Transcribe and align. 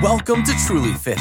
Welcome 0.00 0.44
to 0.44 0.52
Truly 0.64 0.92
Fit. 0.92 1.18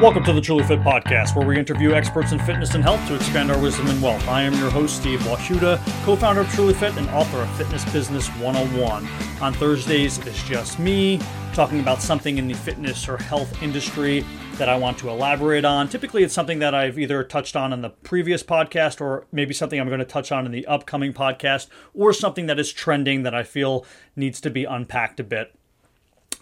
Welcome 0.00 0.22
to 0.24 0.32
the 0.32 0.40
Truly 0.40 0.62
Fit 0.62 0.78
Podcast, 0.78 1.34
where 1.34 1.44
we 1.44 1.58
interview 1.58 1.92
experts 1.92 2.30
in 2.30 2.38
fitness 2.38 2.76
and 2.76 2.84
health 2.84 3.04
to 3.08 3.16
expand 3.16 3.50
our 3.50 3.60
wisdom 3.60 3.88
and 3.88 4.00
wealth. 4.00 4.28
I 4.28 4.42
am 4.42 4.54
your 4.54 4.70
host, 4.70 4.98
Steve 4.98 5.18
Washuta, 5.22 5.84
co 6.04 6.14
founder 6.14 6.42
of 6.42 6.48
Truly 6.50 6.72
Fit 6.72 6.96
and 6.96 7.08
author 7.08 7.38
of 7.38 7.50
Fitness 7.56 7.84
Business 7.92 8.28
101. 8.36 9.08
On 9.40 9.52
Thursdays, 9.54 10.18
it's 10.18 10.40
just 10.44 10.78
me 10.78 11.18
talking 11.52 11.80
about 11.80 12.00
something 12.00 12.38
in 12.38 12.46
the 12.46 12.54
fitness 12.54 13.08
or 13.08 13.16
health 13.16 13.60
industry 13.60 14.24
that 14.52 14.68
I 14.68 14.76
want 14.76 14.98
to 14.98 15.10
elaborate 15.10 15.64
on. 15.64 15.88
Typically, 15.88 16.22
it's 16.22 16.32
something 16.32 16.60
that 16.60 16.76
I've 16.76 17.00
either 17.00 17.24
touched 17.24 17.56
on 17.56 17.72
in 17.72 17.82
the 17.82 17.90
previous 17.90 18.44
podcast 18.44 19.00
or 19.00 19.26
maybe 19.32 19.52
something 19.52 19.80
I'm 19.80 19.88
going 19.88 19.98
to 19.98 20.04
touch 20.04 20.30
on 20.30 20.46
in 20.46 20.52
the 20.52 20.66
upcoming 20.66 21.12
podcast 21.12 21.66
or 21.92 22.12
something 22.12 22.46
that 22.46 22.60
is 22.60 22.72
trending 22.72 23.24
that 23.24 23.34
I 23.34 23.42
feel 23.42 23.84
needs 24.14 24.40
to 24.42 24.50
be 24.50 24.64
unpacked 24.64 25.18
a 25.18 25.24
bit. 25.24 25.56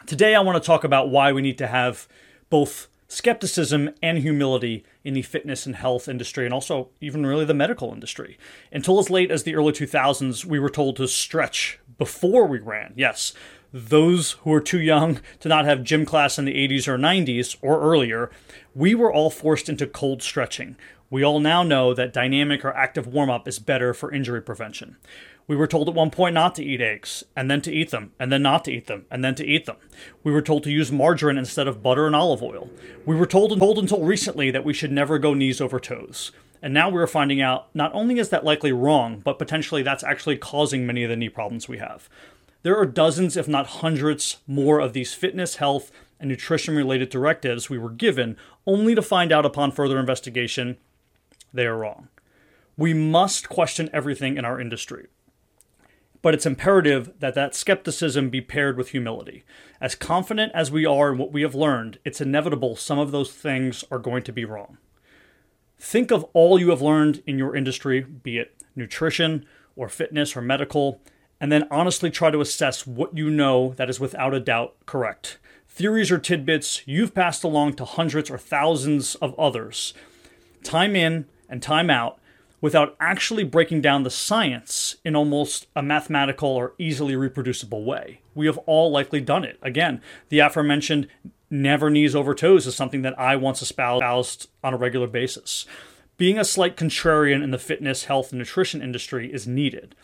Today, 0.06 0.34
I 0.34 0.40
want 0.40 0.62
to 0.62 0.66
talk 0.66 0.84
about 0.84 1.08
why 1.08 1.32
we 1.32 1.40
need 1.40 1.56
to 1.56 1.66
have 1.66 2.06
both 2.50 2.88
skepticism 3.08 3.88
and 4.02 4.18
humility 4.18 4.84
in 5.02 5.14
the 5.14 5.22
fitness 5.22 5.64
and 5.64 5.76
health 5.76 6.08
industry 6.08 6.44
and 6.44 6.52
also 6.52 6.90
even 7.00 7.24
really 7.24 7.46
the 7.46 7.54
medical 7.54 7.90
industry. 7.90 8.36
Until 8.70 8.98
as 8.98 9.08
late 9.08 9.30
as 9.30 9.44
the 9.44 9.54
early 9.54 9.72
2000s, 9.72 10.44
we 10.44 10.58
were 10.58 10.68
told 10.68 10.96
to 10.96 11.08
stretch 11.08 11.78
before 11.96 12.46
we 12.46 12.58
ran. 12.58 12.92
Yes, 12.96 13.32
those 13.72 14.32
who 14.42 14.52
are 14.52 14.60
too 14.60 14.80
young 14.80 15.20
to 15.40 15.48
not 15.48 15.64
have 15.64 15.82
gym 15.82 16.04
class 16.04 16.38
in 16.38 16.44
the 16.44 16.68
80s 16.68 16.86
or 16.86 16.98
90s 16.98 17.56
or 17.62 17.80
earlier, 17.80 18.30
we 18.74 18.94
were 18.94 19.12
all 19.12 19.30
forced 19.30 19.70
into 19.70 19.86
cold 19.86 20.22
stretching. 20.22 20.76
We 21.10 21.22
all 21.22 21.38
now 21.38 21.62
know 21.62 21.94
that 21.94 22.12
dynamic 22.12 22.64
or 22.64 22.74
active 22.74 23.06
warm 23.06 23.30
up 23.30 23.46
is 23.46 23.58
better 23.58 23.94
for 23.94 24.12
injury 24.12 24.42
prevention. 24.42 24.96
We 25.46 25.54
were 25.54 25.66
told 25.66 25.88
at 25.88 25.94
one 25.94 26.10
point 26.10 26.34
not 26.34 26.54
to 26.54 26.64
eat 26.64 26.80
eggs, 26.80 27.22
and 27.36 27.50
then 27.50 27.60
to 27.62 27.72
eat 27.72 27.90
them, 27.90 28.12
and 28.18 28.32
then 28.32 28.42
not 28.42 28.64
to 28.64 28.72
eat 28.72 28.86
them, 28.86 29.04
and 29.10 29.22
then 29.22 29.34
to 29.34 29.44
eat 29.44 29.66
them. 29.66 29.76
We 30.22 30.32
were 30.32 30.40
told 30.40 30.64
to 30.64 30.72
use 30.72 30.90
margarine 30.90 31.36
instead 31.36 31.68
of 31.68 31.82
butter 31.82 32.06
and 32.06 32.16
olive 32.16 32.42
oil. 32.42 32.70
We 33.04 33.14
were 33.14 33.26
told, 33.26 33.52
and 33.52 33.60
told 33.60 33.78
until 33.78 34.02
recently 34.02 34.50
that 34.50 34.64
we 34.64 34.72
should 34.72 34.90
never 34.90 35.18
go 35.18 35.34
knees 35.34 35.60
over 35.60 35.78
toes. 35.78 36.32
And 36.62 36.72
now 36.72 36.88
we're 36.88 37.06
finding 37.06 37.42
out 37.42 37.68
not 37.74 37.92
only 37.92 38.18
is 38.18 38.30
that 38.30 38.44
likely 38.44 38.72
wrong, 38.72 39.20
but 39.22 39.38
potentially 39.38 39.82
that's 39.82 40.02
actually 40.02 40.38
causing 40.38 40.86
many 40.86 41.04
of 41.04 41.10
the 41.10 41.16
knee 41.16 41.28
problems 41.28 41.68
we 41.68 41.76
have. 41.76 42.08
There 42.62 42.78
are 42.78 42.86
dozens, 42.86 43.36
if 43.36 43.46
not 43.46 43.66
hundreds, 43.66 44.38
more 44.46 44.80
of 44.80 44.94
these 44.94 45.12
fitness, 45.12 45.56
health, 45.56 45.92
and 46.18 46.30
nutrition 46.30 46.74
related 46.74 47.10
directives 47.10 47.68
we 47.68 47.76
were 47.76 47.90
given, 47.90 48.38
only 48.66 48.94
to 48.94 49.02
find 49.02 49.30
out 49.30 49.44
upon 49.44 49.72
further 49.72 49.98
investigation 49.98 50.78
they 51.54 51.66
are 51.66 51.78
wrong. 51.78 52.08
We 52.76 52.92
must 52.92 53.48
question 53.48 53.88
everything 53.92 54.36
in 54.36 54.44
our 54.44 54.60
industry 54.60 55.06
but 56.24 56.32
it's 56.32 56.46
imperative 56.46 57.12
that 57.18 57.34
that 57.34 57.54
skepticism 57.54 58.30
be 58.30 58.40
paired 58.40 58.78
with 58.78 58.88
humility. 58.88 59.44
As 59.78 59.94
confident 59.94 60.52
as 60.54 60.70
we 60.70 60.86
are 60.86 61.12
in 61.12 61.18
what 61.18 61.32
we 61.32 61.42
have 61.42 61.54
learned, 61.54 61.98
it's 62.02 62.18
inevitable 62.18 62.76
some 62.76 62.98
of 62.98 63.10
those 63.12 63.30
things 63.30 63.84
are 63.90 63.98
going 63.98 64.22
to 64.22 64.32
be 64.32 64.46
wrong. 64.46 64.78
Think 65.78 66.10
of 66.10 66.24
all 66.32 66.58
you 66.58 66.70
have 66.70 66.80
learned 66.80 67.22
in 67.26 67.36
your 67.36 67.54
industry, 67.54 68.00
be 68.00 68.38
it 68.38 68.56
nutrition 68.74 69.44
or 69.76 69.90
fitness 69.90 70.34
or 70.34 70.40
medical, 70.40 71.02
and 71.42 71.52
then 71.52 71.68
honestly 71.70 72.10
try 72.10 72.30
to 72.30 72.40
assess 72.40 72.86
what 72.86 73.14
you 73.14 73.28
know 73.28 73.74
that 73.76 73.90
is 73.90 74.00
without 74.00 74.32
a 74.32 74.40
doubt 74.40 74.76
correct. 74.86 75.36
Theories 75.68 76.10
or 76.10 76.18
tidbits 76.18 76.80
you've 76.86 77.14
passed 77.14 77.44
along 77.44 77.74
to 77.74 77.84
hundreds 77.84 78.30
or 78.30 78.38
thousands 78.38 79.14
of 79.16 79.38
others. 79.38 79.92
Time 80.62 80.96
in 80.96 81.26
and 81.48 81.62
time 81.62 81.90
out 81.90 82.18
without 82.60 82.96
actually 82.98 83.44
breaking 83.44 83.82
down 83.82 84.04
the 84.04 84.10
science 84.10 84.96
in 85.04 85.14
almost 85.14 85.66
a 85.76 85.82
mathematical 85.82 86.48
or 86.48 86.72
easily 86.78 87.14
reproducible 87.14 87.84
way. 87.84 88.20
We 88.34 88.46
have 88.46 88.56
all 88.58 88.90
likely 88.90 89.20
done 89.20 89.44
it. 89.44 89.58
Again, 89.60 90.00
the 90.30 90.38
aforementioned 90.38 91.08
never 91.50 91.90
knees 91.90 92.14
over 92.14 92.34
toes 92.34 92.66
is 92.66 92.74
something 92.74 93.02
that 93.02 93.18
I 93.18 93.36
once 93.36 93.60
espoused 93.60 94.48
on 94.62 94.72
a 94.72 94.78
regular 94.78 95.06
basis. 95.06 95.66
Being 96.16 96.38
a 96.38 96.44
slight 96.44 96.76
contrarian 96.76 97.42
in 97.42 97.50
the 97.50 97.58
fitness, 97.58 98.04
health, 98.04 98.32
and 98.32 98.38
nutrition 98.38 98.80
industry 98.80 99.32
is 99.32 99.46
needed. 99.46 99.94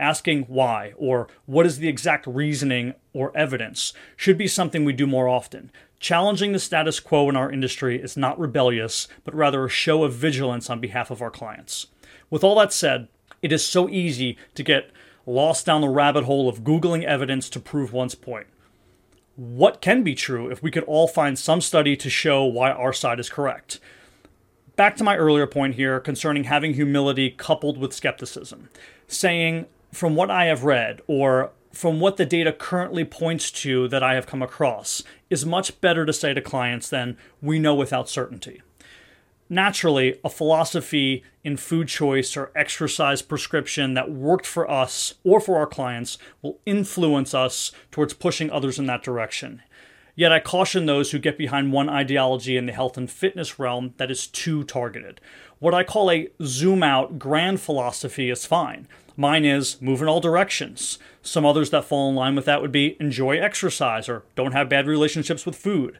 Asking 0.00 0.44
why 0.44 0.94
or 0.96 1.28
what 1.44 1.66
is 1.66 1.78
the 1.78 1.88
exact 1.88 2.26
reasoning 2.26 2.94
or 3.12 3.36
evidence 3.36 3.92
should 4.16 4.38
be 4.38 4.48
something 4.48 4.82
we 4.82 4.94
do 4.94 5.06
more 5.06 5.28
often. 5.28 5.70
Challenging 6.00 6.52
the 6.52 6.58
status 6.58 6.98
quo 6.98 7.28
in 7.28 7.36
our 7.36 7.52
industry 7.52 8.00
is 8.00 8.16
not 8.16 8.40
rebellious, 8.40 9.08
but 9.24 9.34
rather 9.34 9.66
a 9.66 9.68
show 9.68 10.02
of 10.02 10.14
vigilance 10.14 10.70
on 10.70 10.80
behalf 10.80 11.10
of 11.10 11.20
our 11.20 11.30
clients. 11.30 11.88
With 12.30 12.42
all 12.42 12.58
that 12.58 12.72
said, 12.72 13.08
it 13.42 13.52
is 13.52 13.62
so 13.62 13.90
easy 13.90 14.38
to 14.54 14.62
get 14.62 14.90
lost 15.26 15.66
down 15.66 15.82
the 15.82 15.88
rabbit 15.90 16.24
hole 16.24 16.48
of 16.48 16.64
Googling 16.64 17.04
evidence 17.04 17.50
to 17.50 17.60
prove 17.60 17.92
one's 17.92 18.14
point. 18.14 18.46
What 19.36 19.82
can 19.82 20.02
be 20.02 20.14
true 20.14 20.50
if 20.50 20.62
we 20.62 20.70
could 20.70 20.84
all 20.84 21.08
find 21.08 21.38
some 21.38 21.60
study 21.60 21.94
to 21.98 22.08
show 22.08 22.42
why 22.44 22.70
our 22.70 22.94
side 22.94 23.20
is 23.20 23.28
correct? 23.28 23.80
Back 24.76 24.96
to 24.96 25.04
my 25.04 25.18
earlier 25.18 25.46
point 25.46 25.74
here 25.74 26.00
concerning 26.00 26.44
having 26.44 26.72
humility 26.72 27.30
coupled 27.30 27.76
with 27.76 27.92
skepticism, 27.92 28.70
saying, 29.06 29.66
from 29.92 30.16
what 30.16 30.30
I 30.30 30.46
have 30.46 30.64
read, 30.64 31.00
or 31.06 31.50
from 31.72 32.00
what 32.00 32.16
the 32.16 32.26
data 32.26 32.52
currently 32.52 33.04
points 33.04 33.50
to 33.50 33.88
that 33.88 34.02
I 34.02 34.14
have 34.14 34.26
come 34.26 34.42
across, 34.42 35.02
is 35.28 35.46
much 35.46 35.80
better 35.80 36.04
to 36.04 36.12
say 36.12 36.34
to 36.34 36.40
clients 36.40 36.88
than 36.88 37.16
we 37.40 37.58
know 37.58 37.74
without 37.74 38.08
certainty 38.08 38.60
naturally, 39.50 40.18
a 40.24 40.30
philosophy 40.30 41.24
in 41.42 41.56
food 41.56 41.88
choice 41.88 42.36
or 42.36 42.52
exercise 42.54 43.20
prescription 43.20 43.94
that 43.94 44.10
worked 44.10 44.46
for 44.46 44.70
us 44.70 45.14
or 45.24 45.40
for 45.40 45.58
our 45.58 45.66
clients 45.66 46.16
will 46.40 46.58
influence 46.64 47.34
us 47.34 47.72
towards 47.90 48.14
pushing 48.14 48.50
others 48.50 48.78
in 48.78 48.86
that 48.86 49.02
direction. 49.02 49.60
Yet 50.20 50.32
I 50.32 50.38
caution 50.38 50.84
those 50.84 51.12
who 51.12 51.18
get 51.18 51.38
behind 51.38 51.72
one 51.72 51.88
ideology 51.88 52.58
in 52.58 52.66
the 52.66 52.74
health 52.74 52.98
and 52.98 53.10
fitness 53.10 53.58
realm 53.58 53.94
that 53.96 54.10
is 54.10 54.26
too 54.26 54.64
targeted. 54.64 55.18
What 55.60 55.72
I 55.72 55.82
call 55.82 56.10
a 56.10 56.28
zoom 56.42 56.82
out 56.82 57.18
grand 57.18 57.62
philosophy 57.62 58.28
is 58.28 58.44
fine. 58.44 58.86
Mine 59.16 59.46
is 59.46 59.80
move 59.80 60.02
in 60.02 60.08
all 60.08 60.20
directions. 60.20 60.98
Some 61.22 61.46
others 61.46 61.70
that 61.70 61.86
fall 61.86 62.10
in 62.10 62.16
line 62.16 62.34
with 62.34 62.44
that 62.44 62.60
would 62.60 62.70
be 62.70 62.98
enjoy 63.00 63.38
exercise 63.38 64.10
or 64.10 64.24
don't 64.34 64.52
have 64.52 64.68
bad 64.68 64.86
relationships 64.86 65.46
with 65.46 65.56
food. 65.56 65.98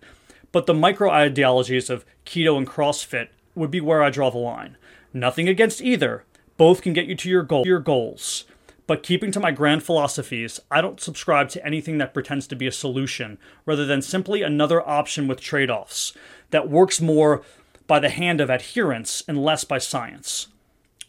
But 0.53 0.66
the 0.66 0.75
micro 0.75 1.10
ideologies 1.10 1.88
of 1.88 2.04
keto 2.26 2.59
and 2.59 2.66
CrossFit 2.66 3.28
would 3.54 3.70
be 3.70 3.80
where 3.80 4.03
I 4.03 4.10
draw 4.10 4.28
the 4.28 4.36
line. 4.36 4.76
Nothing 5.14 5.48
against 5.48 5.80
either. 5.80 6.25
Both 6.59 6.82
can 6.82 6.92
get 6.92 7.06
you 7.06 7.14
to 7.14 7.30
your 7.30 7.42
goal, 7.42 7.64
your 7.64 7.80
goals. 7.80 8.44
But 8.91 9.05
keeping 9.05 9.31
to 9.31 9.39
my 9.39 9.53
grand 9.53 9.84
philosophies, 9.84 10.59
I 10.69 10.81
don't 10.81 11.01
subscribe 11.01 11.49
to 11.51 11.65
anything 11.65 11.99
that 11.99 12.12
pretends 12.12 12.49
to 12.49 12.56
be 12.56 12.67
a 12.67 12.73
solution, 12.73 13.39
rather 13.65 13.87
than 13.87 14.03
simply 14.03 14.43
another 14.43 14.84
option 14.84 15.28
with 15.28 15.41
trade 15.41 15.71
offs 15.71 16.12
that 16.51 16.69
works 16.69 17.01
more 17.01 17.43
by 17.87 18.01
the 18.01 18.09
hand 18.09 18.41
of 18.41 18.51
adherence 18.51 19.23
and 19.28 19.45
less 19.45 19.62
by 19.62 19.78
science. 19.78 20.49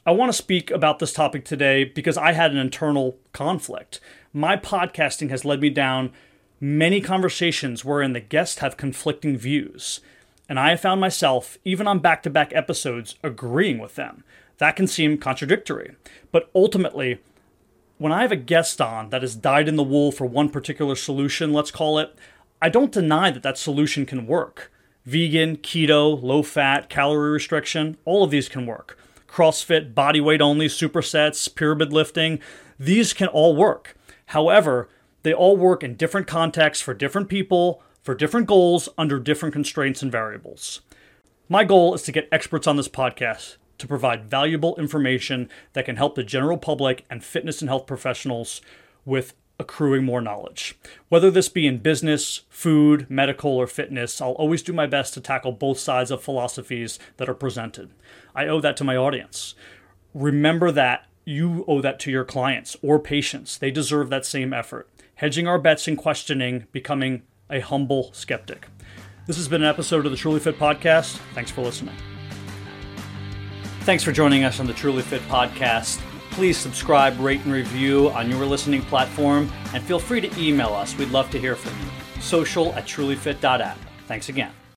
I 0.06 0.12
want 0.12 0.30
to 0.30 0.38
speak 0.38 0.70
about 0.70 1.00
this 1.00 1.12
topic 1.12 1.44
today 1.44 1.84
because 1.84 2.18
I 2.18 2.34
had 2.34 2.52
an 2.52 2.58
internal 2.58 3.18
conflict. 3.34 4.00
My 4.32 4.58
podcasting 4.58 5.32
has 5.32 5.44
led 5.44 5.60
me 5.60 5.72
down 5.72 6.12
many 6.60 7.02
conversations 7.02 7.84
wherein 7.84 8.14
the 8.14 8.20
guests 8.20 8.60
have 8.60 8.78
conflicting 8.78 9.40
views 9.40 10.02
and 10.48 10.60
I 10.60 10.70
have 10.70 10.82
found 10.82 11.02
myself, 11.02 11.58
even 11.66 11.88
on 11.88 11.98
back 11.98 12.22
to 12.24 12.30
back 12.30 12.52
episodes, 12.54 13.16
agreeing 13.24 13.80
with 13.80 13.96
them. 13.96 14.24
That 14.60 14.76
can 14.76 14.86
seem 14.86 15.18
contradictory. 15.18 15.96
But 16.32 16.52
ultimately, 16.54 17.20
when 18.02 18.12
I 18.12 18.24
have 18.24 18.32
a 18.32 18.36
guest 18.36 18.82
on 18.82 19.12
that 19.12 19.22
has 19.22 19.36
dyed 19.36 19.68
in 19.68 19.76
the 19.76 19.84
wool 19.84 20.12
for 20.12 20.26
one 20.26 20.50
particular 20.50 20.96
solution, 20.96 21.54
let's 21.54 21.70
call 21.70 22.00
it, 22.00 22.16
I 22.60 22.68
don't 22.68 22.92
deny 22.92 23.30
that 23.30 23.44
that 23.44 23.60
solution 23.60 24.08
can 24.08 24.26
work. 24.26 24.72
Vegan, 25.06 25.58
keto, 25.58 26.20
low 26.20 26.42
fat, 26.42 26.90
calorie 26.90 27.30
restriction, 27.30 27.98
all 28.04 28.24
of 28.24 28.32
these 28.32 28.50
can 28.50 28.66
work. 28.66 28.98
CrossFit, 29.28 29.94
body 29.94 30.20
weight 30.20 30.42
only, 30.42 30.66
supersets, 30.66 31.54
pyramid 31.54 31.94
lifting, 31.94 32.40
these 32.80 33.14
can 33.14 33.28
all 33.28 33.56
work. 33.56 33.96
However, 34.28 34.90
they 35.22 35.32
all 35.32 35.56
work 35.56 35.84
in 35.84 35.96
different 35.96 36.26
contexts 36.26 36.84
for 36.84 36.96
different 36.96 37.30
people, 37.30 37.84
for 38.02 38.16
different 38.16 38.48
goals 38.48 38.90
under 38.98 39.20
different 39.20 39.54
constraints 39.54 40.02
and 40.02 40.12
variables. 40.12 40.82
My 41.48 41.64
goal 41.64 41.94
is 41.94 42.02
to 42.04 42.12
get 42.12 42.28
experts 42.32 42.66
on 42.66 42.78
this 42.78 42.90
podcast 42.90 43.58
to 43.82 43.88
provide 43.88 44.30
valuable 44.30 44.76
information 44.78 45.50
that 45.74 45.86
can 45.86 45.98
help 45.98 46.16
the 46.16 46.24
general 46.24 46.58
public 46.58 47.06
and 47.10 47.24
fitness 47.24 47.62
and 47.62 47.70
health 47.70 47.86
professionals 47.86 48.62
with 49.06 49.34
accruing 49.60 50.04
more 50.04 50.22
knowledge. 50.22 50.78
Whether 51.10 51.30
this 51.30 51.50
be 51.50 51.68
in 51.68 51.78
business, 51.78 52.42
food, 52.50 53.10
medical, 53.10 53.52
or 53.52 53.68
fitness, 53.68 54.22
I'll 54.22 54.32
always 54.32 54.64
do 54.64 54.74
my 54.74 54.88
best 54.88 55.14
to 55.14 55.22
tackle 55.22 55.52
both 55.52 55.80
sides 55.80 56.12
of 56.12 56.24
philosophies 56.24 57.00
that 57.18 57.30
are 57.30 57.36
presented. 57.36 57.92
I 58.36 58.48
owe 58.48 58.62
that 58.62 58.78
to 58.78 58.84
my 58.84 58.96
audience. 58.96 59.54
Remember 60.14 60.72
that 60.72 61.08
you 61.26 61.64
owe 61.68 61.82
that 61.82 62.00
to 62.02 62.12
your 62.12 62.26
clients 62.26 62.76
or 62.82 63.00
patients. 63.00 63.58
They 63.58 63.72
deserve 63.72 64.10
that 64.10 64.26
same 64.26 64.54
effort. 64.54 64.90
Hedging 65.16 65.48
our 65.48 65.60
bets 65.60 65.88
and 65.88 65.98
questioning, 65.98 66.66
becoming 66.72 67.22
a 67.50 67.60
humble 67.60 68.12
skeptic. 68.14 68.68
This 69.28 69.38
has 69.38 69.48
been 69.48 69.62
an 69.62 69.70
episode 69.70 70.06
of 70.06 70.12
the 70.12 70.18
Truly 70.18 70.40
Fit 70.40 70.58
Podcast. 70.58 71.18
Thanks 71.36 71.52
for 71.52 71.62
listening. 71.62 71.96
Thanks 73.82 74.04
for 74.04 74.12
joining 74.12 74.44
us 74.44 74.60
on 74.60 74.68
the 74.68 74.74
Truly 74.74 75.02
Fit 75.02 75.22
Podcast. 75.24 76.00
Please 76.30 76.56
subscribe, 76.56 77.20
rate, 77.20 77.42
and 77.42 77.52
review 77.52 78.10
on 78.12 78.30
your 78.30 78.46
listening 78.46 78.84
platform, 78.84 79.52
and 79.74 79.84
feel 79.84 80.00
free 80.00 80.22
to 80.22 80.40
email 80.40 80.70
us. 80.70 80.96
We'd 80.96 81.10
love 81.10 81.32
to 81.32 81.40
hear 81.40 81.56
from 81.56 81.74
you. 81.82 82.22
Social 82.22 82.74
at 82.74 82.86
trulyfit.app. 82.86 83.78
Thanks 84.08 84.30
again. 84.30 84.52